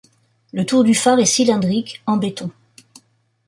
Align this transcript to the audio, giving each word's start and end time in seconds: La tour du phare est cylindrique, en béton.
La 0.53 0.65
tour 0.65 0.83
du 0.83 0.95
phare 0.95 1.19
est 1.19 1.27
cylindrique, 1.27 2.01
en 2.07 2.17
béton. 2.17 2.49